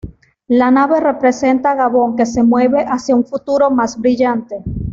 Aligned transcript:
La 0.47 0.71
nave 0.71 0.99
representa 0.99 1.73
a 1.73 1.75
Gabón 1.75 2.15
que 2.15 2.25
se 2.25 2.41
mueve 2.41 2.83
hacia 2.89 3.15
un 3.15 3.23
futuro 3.23 3.69
más 3.69 3.99
brillante. 4.01 4.63